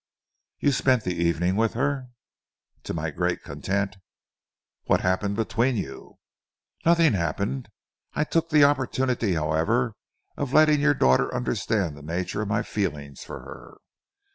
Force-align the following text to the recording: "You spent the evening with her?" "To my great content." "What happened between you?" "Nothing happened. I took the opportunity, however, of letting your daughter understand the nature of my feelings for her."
"You 0.59 0.71
spent 0.71 1.03
the 1.03 1.13
evening 1.13 1.55
with 1.55 1.75
her?" 1.75 2.07
"To 2.85 2.93
my 2.95 3.11
great 3.11 3.43
content." 3.43 3.97
"What 4.85 5.01
happened 5.01 5.35
between 5.35 5.77
you?" 5.77 6.17
"Nothing 6.83 7.13
happened. 7.13 7.69
I 8.15 8.23
took 8.23 8.49
the 8.49 8.63
opportunity, 8.63 9.33
however, 9.35 9.93
of 10.37 10.53
letting 10.55 10.81
your 10.81 10.95
daughter 10.95 11.31
understand 11.31 11.95
the 11.95 12.01
nature 12.01 12.41
of 12.41 12.47
my 12.47 12.63
feelings 12.63 13.23
for 13.23 13.41
her." 13.41 13.77